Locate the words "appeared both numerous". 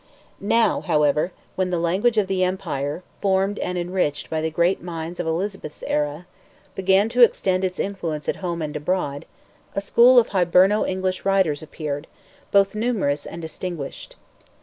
11.61-13.27